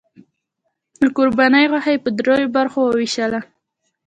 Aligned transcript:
د 0.99 1.03
قربانۍ 1.17 1.65
غوښه 1.71 1.91
یې 1.93 2.03
په 2.03 2.09
دریو 2.17 2.53
برخو 2.57 2.79
وویشله. 2.83 3.39